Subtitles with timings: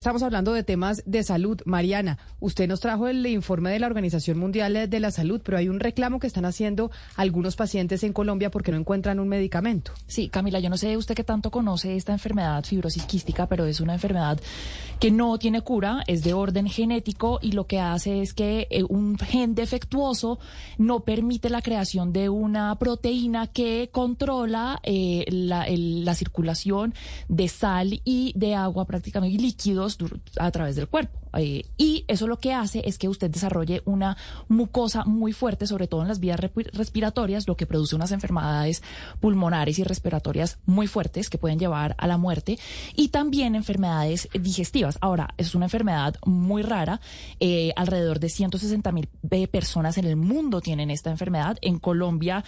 [0.00, 1.60] Estamos hablando de temas de salud.
[1.64, 5.68] Mariana, usted nos trajo el informe de la Organización Mundial de la Salud, pero hay
[5.68, 9.90] un reclamo que están haciendo algunos pacientes en Colombia porque no encuentran un medicamento.
[10.06, 13.80] Sí, Camila, yo no sé usted qué tanto conoce esta enfermedad fibrosis quística, pero es
[13.80, 14.38] una enfermedad
[15.00, 18.84] que no tiene cura, es de orden genético y lo que hace es que eh,
[18.88, 20.38] un gen defectuoso
[20.76, 26.94] no permite la creación de una proteína que controla eh, la, la circulación
[27.28, 29.87] de sal y de agua prácticamente y líquidos
[30.38, 31.18] a través del cuerpo.
[31.36, 34.16] Eh, y eso lo que hace es que usted desarrolle una
[34.48, 36.40] mucosa muy fuerte, sobre todo en las vías
[36.72, 38.82] respiratorias, lo que produce unas enfermedades
[39.20, 42.58] pulmonares y respiratorias muy fuertes que pueden llevar a la muerte
[42.94, 44.98] y también enfermedades digestivas.
[45.00, 47.00] Ahora, es una enfermedad muy rara.
[47.40, 51.58] Eh, alrededor de 160 mil eh, personas en el mundo tienen esta enfermedad.
[51.62, 52.44] En Colombia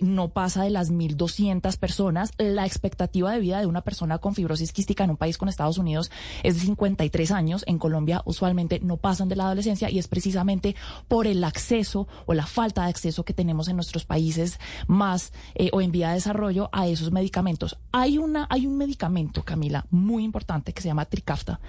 [0.00, 2.32] no pasa de las 1.200 personas.
[2.38, 5.78] La expectativa de vida de una persona con fibrosis quística en un país con Estados
[5.78, 6.10] Unidos
[6.42, 7.64] es de 53 años.
[7.66, 10.74] En Colombia usualmente no pasan de la adolescencia y es precisamente
[11.06, 14.58] por el acceso o la falta de acceso que tenemos en nuestros países
[14.88, 17.78] más eh, o en vía de desarrollo a esos medicamentos.
[17.92, 21.60] Hay una hay un medicamento, Camila, muy importante que se llama Trikafta,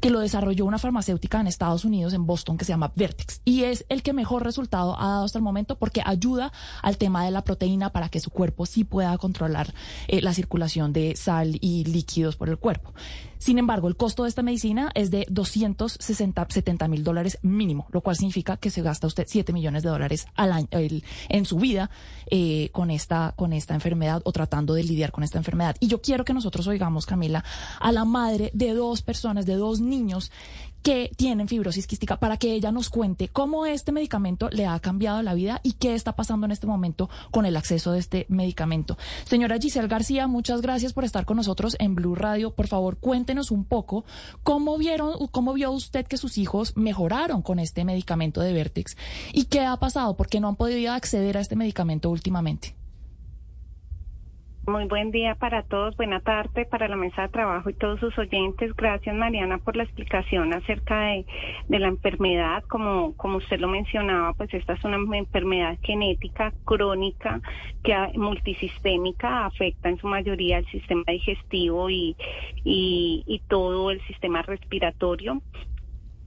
[0.00, 3.64] que lo desarrolló una farmacéutica en Estados Unidos en Boston que se llama Vertex y
[3.64, 7.30] es el que mejor resultado ha dado hasta el momento porque ayuda al tema de
[7.30, 9.74] la proteína para que su cuerpo sí pueda controlar
[10.08, 12.92] eh, la circulación de sal y líquidos por el cuerpo.
[13.42, 18.14] Sin embargo, el costo de esta medicina es de 270 mil dólares mínimo, lo cual
[18.14, 21.90] significa que se gasta usted 7 millones de dólares al año en su vida
[22.30, 25.74] eh, con, esta, con esta enfermedad o tratando de lidiar con esta enfermedad.
[25.80, 27.42] Y yo quiero que nosotros oigamos, Camila,
[27.80, 30.30] a la madre de dos personas, de dos niños
[30.82, 35.22] que tienen fibrosis quística para que ella nos cuente cómo este medicamento le ha cambiado
[35.22, 38.98] la vida y qué está pasando en este momento con el acceso de este medicamento.
[39.24, 42.52] Señora Giselle García, muchas gracias por estar con nosotros en Blue Radio.
[42.54, 44.04] Por favor, cuéntenos un poco
[44.42, 48.96] cómo vieron, cómo vio usted que sus hijos mejoraron con este medicamento de Vertex
[49.32, 52.81] y qué ha pasado, por qué no han podido acceder a este medicamento últimamente.
[54.64, 58.16] Muy buen día para todos, buena tarde para la mesa de trabajo y todos sus
[58.16, 58.72] oyentes.
[58.76, 61.26] Gracias Mariana por la explicación acerca de,
[61.68, 62.62] la enfermedad.
[62.68, 67.40] Como, como usted lo mencionaba, pues esta es una enfermedad genética crónica
[67.82, 72.14] que multisistémica afecta en su mayoría el sistema digestivo y
[73.48, 75.42] todo el sistema respiratorio.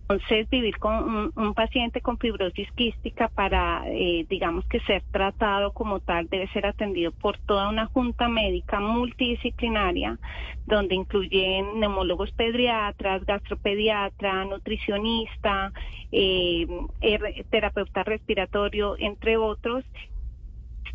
[0.07, 5.99] Entonces, vivir con un, paciente con fibrosis quística para, eh, digamos que ser tratado como
[5.99, 10.19] tal, debe ser atendido por toda una junta médica multidisciplinaria,
[10.67, 15.71] donde incluyen neumólogos pediatras, gastropediatra, nutricionista,
[16.11, 16.67] eh,
[17.49, 19.83] terapeuta respiratorio, entre otros,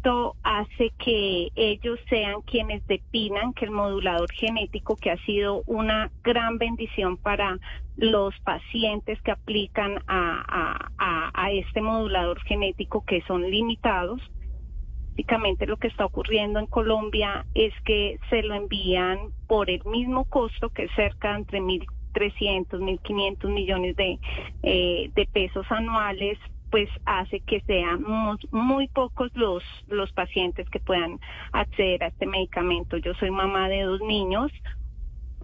[0.00, 6.10] esto hace que ellos sean quienes definan que el modulador genético, que ha sido una
[6.24, 7.58] gran bendición para
[8.00, 14.20] los pacientes que aplican a, a, este modulador genético, que son limitados,
[15.10, 20.24] básicamente lo que está ocurriendo en Colombia es que se lo envían por el mismo
[20.24, 24.18] costo, que es cerca entre 1.300, 1.500 millones de,
[24.62, 26.38] eh, de pesos anuales
[26.70, 28.04] pues hace que sean
[28.52, 31.18] muy, pocos los, los pacientes que puedan
[31.52, 32.96] acceder a este medicamento.
[32.96, 34.52] Yo soy mamá de dos niños,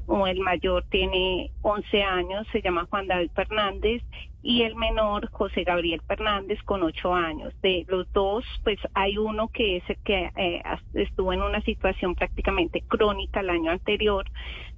[0.07, 4.03] o el mayor tiene 11 años, se llama Juan David Fernández,
[4.47, 7.53] y el menor José Gabriel Fernández con 8 años.
[7.63, 10.63] De los dos, pues hay uno que es el que eh,
[10.95, 14.25] estuvo en una situación prácticamente crónica el año anterior.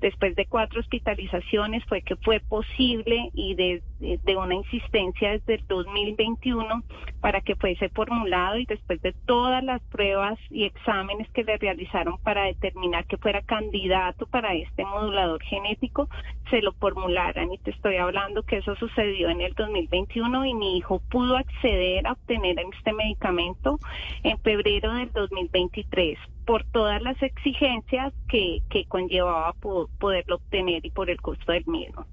[0.01, 5.67] Después de cuatro hospitalizaciones fue que fue posible y de, de una insistencia desde el
[5.67, 6.85] 2021
[7.21, 12.17] para que fuese formulado y después de todas las pruebas y exámenes que le realizaron
[12.23, 16.09] para determinar que fuera candidato para este modulador genético,
[16.49, 17.53] se lo formularan.
[17.53, 22.07] Y te estoy hablando que eso sucedió en el 2021 y mi hijo pudo acceder
[22.07, 23.79] a obtener este medicamento
[24.23, 29.53] en febrero del 2023 por todas las exigencias que, que conllevaba
[29.99, 32.07] poderlo obtener y por el costo del mismo.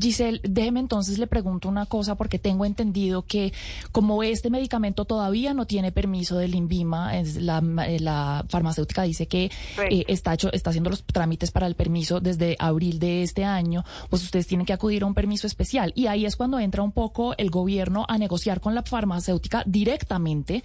[0.00, 3.52] Giselle, déjeme entonces le pregunto una cosa porque tengo entendido que
[3.92, 9.26] como este medicamento todavía no tiene permiso del INVIMA, es la, eh, la, farmacéutica dice
[9.26, 9.50] que
[9.90, 13.84] eh, está, hecho, está haciendo los trámites para el permiso desde abril de este año,
[14.08, 16.92] pues ustedes tienen que acudir a un permiso especial y ahí es cuando entra un
[16.92, 20.62] poco el gobierno a negociar con la farmacéutica directamente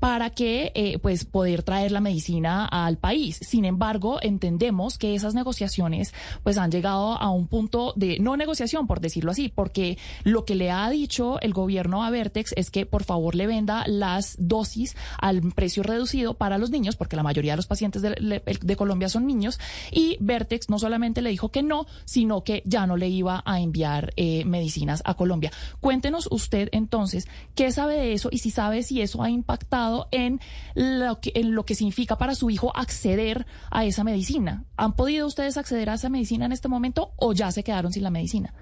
[0.00, 3.38] para que eh, pues poder traer la medicina al país.
[3.40, 8.36] Sin embargo, entendemos que esas negociaciones pues han llegado a un punto de de no
[8.36, 12.70] negociación, por decirlo así, porque lo que le ha dicho el gobierno a Vertex es
[12.70, 17.22] que por favor le venda las dosis al precio reducido para los niños, porque la
[17.22, 19.58] mayoría de los pacientes de, Colombia son niños,
[19.90, 23.60] y Vertex no solamente le dijo que no, sino que ya no le iba a
[23.60, 25.50] enviar eh, medicinas a Colombia.
[25.80, 30.40] Cuéntenos usted entonces qué sabe de eso y si sabe si eso ha impactado en
[30.74, 34.64] lo que, en lo que significa para su hijo acceder a esa medicina.
[34.76, 37.97] ¿Han podido ustedes acceder a esa medicina en este momento o ya se quedaron sin
[38.00, 38.52] la medicina?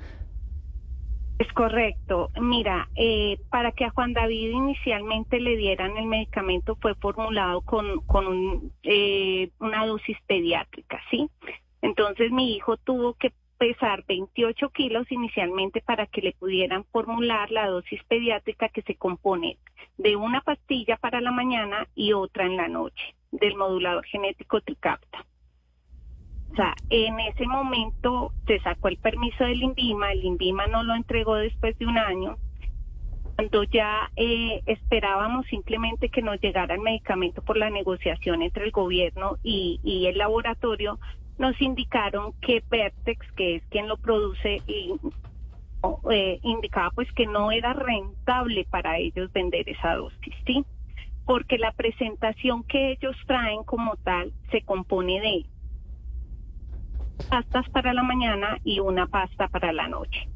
[1.39, 2.31] Es correcto.
[2.41, 8.01] Mira, eh, para que a Juan David inicialmente le dieran el medicamento fue formulado con,
[8.07, 11.29] con eh, una dosis pediátrica, ¿sí?
[11.83, 17.69] Entonces mi hijo tuvo que pesar 28 kilos inicialmente para que le pudieran formular la
[17.69, 19.59] dosis pediátrica que se compone
[19.99, 25.25] de una pastilla para la mañana y otra en la noche del modulador genético Tricapta.
[26.53, 30.95] O sea, en ese momento se sacó el permiso del INVIMA, el INVIMA no lo
[30.95, 32.37] entregó después de un año,
[33.37, 38.71] cuando ya eh, esperábamos simplemente que nos llegara el medicamento por la negociación entre el
[38.71, 40.99] gobierno y, el laboratorio,
[41.39, 44.95] nos indicaron que Vertex, que es quien lo produce, y,
[46.11, 50.65] eh, indicaba pues que no era rentable para ellos vender esa dosis, ¿sí?
[51.27, 55.45] Porque la presentación que ellos traen como tal se compone de
[57.31, 60.29] pastas para la mañana y una pasta para la noche.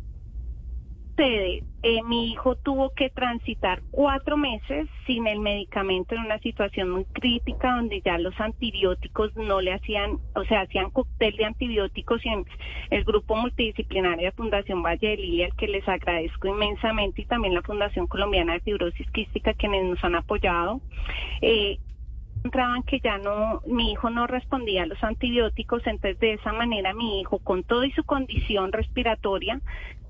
[1.22, 7.04] Eh, mi hijo tuvo que transitar cuatro meses sin el medicamento en una situación muy
[7.04, 12.30] crítica donde ya los antibióticos no le hacían, o sea, hacían cóctel de antibióticos y
[12.90, 17.54] el grupo multidisciplinario de Fundación Valle de Lilia, al que les agradezco inmensamente, y también
[17.54, 20.80] la Fundación Colombiana de Fibrosis Quística, quienes nos han apoyado.
[21.42, 21.78] Eh,
[22.40, 26.94] encontraban que ya no, mi hijo no respondía a los antibióticos, entonces de esa manera
[26.94, 29.60] mi hijo, con todo y su condición respiratoria,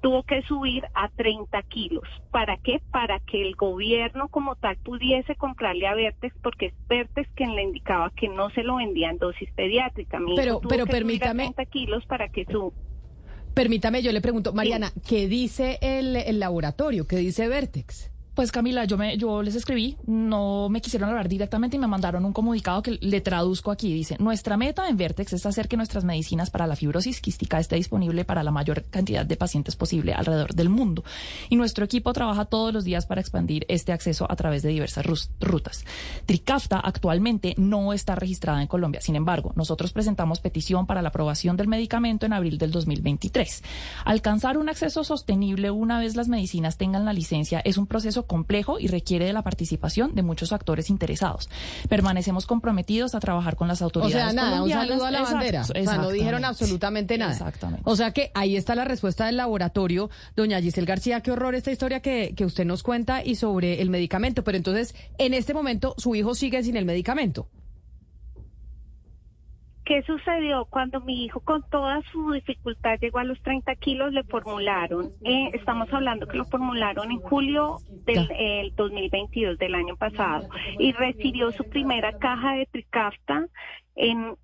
[0.01, 2.05] tuvo que subir a 30 kilos.
[2.31, 2.81] ¿Para qué?
[2.91, 7.65] Para que el gobierno como tal pudiese comprarle a Vertex, porque es Vertex quien le
[7.65, 10.21] indicaba que no se lo vendía en dosis pediátrica.
[10.21, 11.43] Mi pero, hijo pero que permítame.
[11.45, 12.73] 30 kilos para que su...
[13.55, 17.07] Permítame, yo le pregunto, Mariana, ¿qué dice el, el laboratorio?
[17.07, 18.13] ¿Qué dice Vertex?
[18.41, 22.25] Pues Camila, yo me, yo les escribí, no me quisieron hablar directamente y me mandaron
[22.25, 23.93] un comunicado que le traduzco aquí.
[23.93, 27.77] Dice, nuestra meta en Vertex es hacer que nuestras medicinas para la fibrosis quística esté
[27.77, 31.05] disponible para la mayor cantidad de pacientes posible alrededor del mundo.
[31.51, 35.05] Y nuestro equipo trabaja todos los días para expandir este acceso a través de diversas
[35.39, 35.85] rutas.
[36.25, 39.03] Tricafta actualmente no está registrada en Colombia.
[39.03, 43.63] Sin embargo, nosotros presentamos petición para la aprobación del medicamento en abril del 2023.
[44.07, 48.79] Alcanzar un acceso sostenible una vez las medicinas tengan la licencia es un proceso complejo
[48.79, 51.51] y requiere de la participación de muchos actores interesados.
[51.89, 54.15] Permanecemos comprometidos a trabajar con las autoridades.
[54.15, 55.63] O sea, nada, un saludo a la bandera.
[55.63, 57.33] O sea, no dijeron absolutamente nada.
[57.33, 57.83] Exactamente.
[57.85, 60.11] O sea que ahí está la respuesta del laboratorio.
[60.37, 63.91] Doña Giselle García, qué horror esta historia que, que usted nos cuenta y sobre el
[63.91, 64.45] medicamento.
[64.45, 67.49] Pero entonces, en este momento, su hijo sigue sin el medicamento.
[69.85, 74.13] ¿Qué sucedió cuando mi hijo con toda su dificultad llegó a los 30 kilos?
[74.13, 80.49] Le formularon, eh, estamos hablando que lo formularon en julio del 2022 del año pasado
[80.79, 83.47] y recibió su primera caja de Tricafta
[83.97, 84.37] en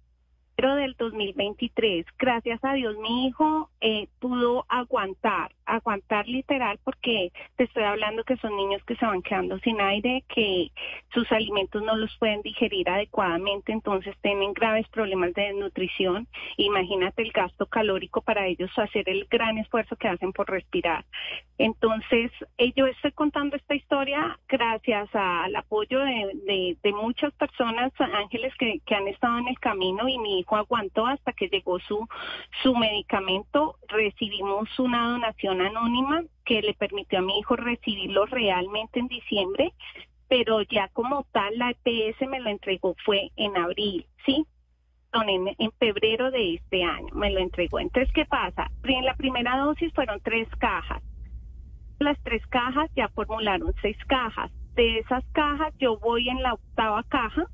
[0.57, 2.07] del 2023.
[2.19, 8.37] Gracias a Dios mi hijo eh, pudo aguantar, aguantar literal porque te estoy hablando que
[8.39, 10.71] son niños que se van quedando sin aire, que
[11.13, 16.27] sus alimentos no los pueden digerir adecuadamente, entonces tienen graves problemas de desnutrición.
[16.57, 21.05] Imagínate el gasto calórico para ellos hacer el gran esfuerzo que hacen por respirar.
[21.59, 28.55] Entonces, eh, yo estoy contando esta historia gracias al apoyo de, de, muchas personas, ángeles
[28.59, 32.07] que, que han estado en el camino y mi aguantó hasta que llegó su,
[32.63, 33.77] su medicamento.
[33.89, 39.73] Recibimos una donación anónima que le permitió a mi hijo recibirlo realmente en diciembre,
[40.29, 44.47] pero ya como tal la EPS me lo entregó fue en abril, ¿sí?
[45.13, 47.81] En, en, febrero de este año me lo entregó.
[47.81, 48.71] Entonces, ¿qué pasa?
[48.85, 51.03] En la primera dosis fueron tres cajas.
[51.99, 54.51] Las tres cajas ya formularon seis cajas.
[54.75, 57.47] De esas cajas yo voy en la octava caja.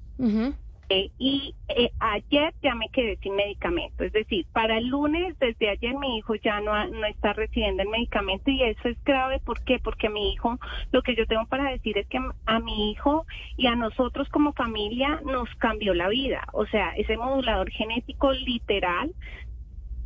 [0.89, 5.71] Eh, y eh, ayer ya me quedé sin medicamento, es decir, para el lunes, desde
[5.71, 9.63] ayer mi hijo ya no, no está recibiendo el medicamento y eso es grave, ¿por
[9.63, 9.79] qué?
[9.79, 10.59] Porque mi hijo,
[10.91, 13.25] lo que yo tengo para decir es que a mi hijo
[13.57, 19.13] y a nosotros como familia nos cambió la vida, o sea, ese modulador genético literal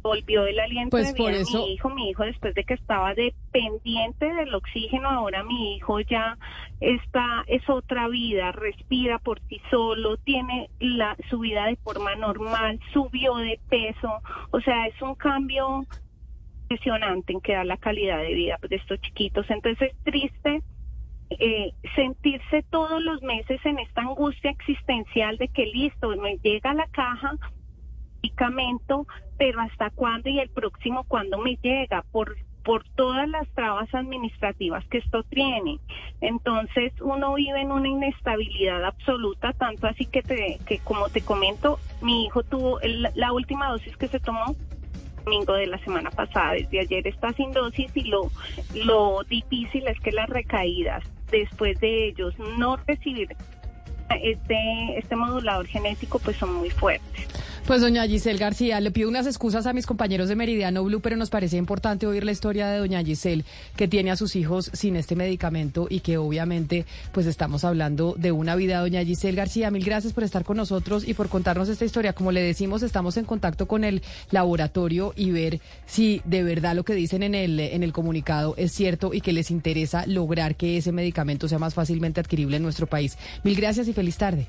[0.06, 1.58] volvió el aliento pues de por vida eso...
[1.58, 6.38] mi hijo, mi hijo después de que estaba dependiente del oxígeno, ahora mi hijo ya
[6.80, 12.80] está, es otra vida, respira por sí solo, tiene la, su vida de forma normal,
[12.92, 14.10] subió de peso,
[14.50, 15.84] o sea, es un cambio
[16.68, 19.48] impresionante en que da la calidad de vida de estos chiquitos.
[19.50, 20.62] Entonces es triste
[21.30, 26.86] eh, sentirse todos los meses en esta angustia existencial de que listo, me llega la
[26.88, 27.32] caja,
[28.26, 29.06] medicamento,
[29.38, 34.84] pero hasta cuándo y el próximo cuándo me llega, por por todas las trabas administrativas
[34.86, 35.78] que esto tiene.
[36.20, 41.78] Entonces uno vive en una inestabilidad absoluta, tanto así que, te, que como te comento,
[42.02, 42.80] mi hijo tuvo
[43.14, 44.56] la última dosis que se tomó
[45.24, 48.32] domingo de la semana pasada, desde ayer está sin dosis y lo,
[48.74, 53.28] lo difícil es que las recaídas después de ellos no recibir
[54.22, 57.28] este, este modulador genético pues son muy fuertes.
[57.66, 61.16] Pues doña Giselle García, le pido unas excusas a mis compañeros de Meridiano Blue, pero
[61.16, 63.44] nos parece importante oír la historia de doña Giselle,
[63.74, 68.30] que tiene a sus hijos sin este medicamento y que obviamente pues estamos hablando de
[68.30, 68.78] una vida.
[68.78, 72.12] Doña Giselle García, mil gracias por estar con nosotros y por contarnos esta historia.
[72.12, 76.84] Como le decimos, estamos en contacto con el laboratorio y ver si de verdad lo
[76.84, 80.76] que dicen en el, en el comunicado es cierto y que les interesa lograr que
[80.76, 83.18] ese medicamento sea más fácilmente adquirible en nuestro país.
[83.42, 84.46] Mil gracias y feliz tarde.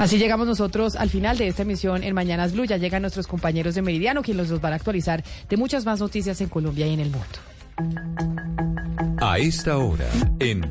[0.00, 2.64] Así llegamos nosotros al final de esta emisión en Mañanas Blue.
[2.64, 6.40] Ya llegan nuestros compañeros de Meridiano, quienes los van a actualizar de muchas más noticias
[6.40, 7.26] en Colombia y en el mundo.
[9.20, 10.62] A esta hora, en